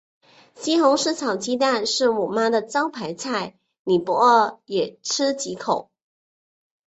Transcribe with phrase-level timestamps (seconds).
[0.55, 5.91] 西红柿炒鸡蛋是我妈的招牌菜，你不饿也吃几口。